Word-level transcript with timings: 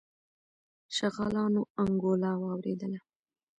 شغالانو 0.95 1.61
انګولا 1.81 2.31
واورېدله. 2.41 2.99